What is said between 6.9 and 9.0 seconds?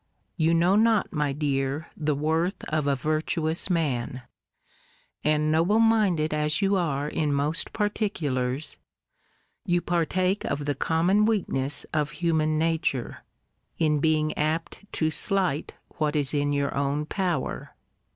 in most particulars,